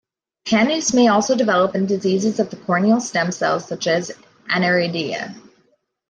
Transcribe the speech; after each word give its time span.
Pannus 0.45 0.95
may 0.95 1.09
also 1.09 1.35
develop 1.35 1.75
in 1.75 1.85
diseases 1.85 2.39
of 2.39 2.49
the 2.49 2.55
corneal 2.55 2.99
stem 2.99 3.31
cells, 3.31 3.67
such 3.67 3.85
as 3.85 4.11
aniridia. 4.49 5.35